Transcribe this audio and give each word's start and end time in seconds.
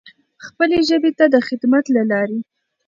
خپلې 0.45 0.77
ژبې 0.89 1.11
ته 1.17 1.25
د 1.33 1.35
خدمت 1.47 1.85
له 1.95 2.03
لارې. 2.11 2.39